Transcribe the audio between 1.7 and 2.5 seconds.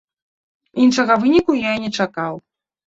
і не чакаў.